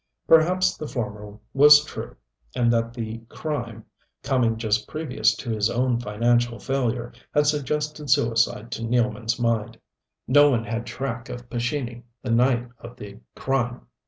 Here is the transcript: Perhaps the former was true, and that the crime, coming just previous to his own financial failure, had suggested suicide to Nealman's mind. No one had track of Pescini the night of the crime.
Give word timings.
Perhaps 0.27 0.77
the 0.77 0.87
former 0.87 1.37
was 1.53 1.85
true, 1.85 2.15
and 2.55 2.73
that 2.73 2.91
the 2.91 3.19
crime, 3.29 3.85
coming 4.23 4.57
just 4.57 4.87
previous 4.87 5.35
to 5.35 5.51
his 5.51 5.69
own 5.69 5.99
financial 5.99 6.57
failure, 6.57 7.13
had 7.35 7.45
suggested 7.45 8.09
suicide 8.09 8.71
to 8.71 8.81
Nealman's 8.81 9.39
mind. 9.39 9.79
No 10.27 10.49
one 10.49 10.63
had 10.63 10.87
track 10.87 11.29
of 11.29 11.47
Pescini 11.51 12.01
the 12.23 12.31
night 12.31 12.67
of 12.79 12.97
the 12.97 13.19
crime. 13.35 13.81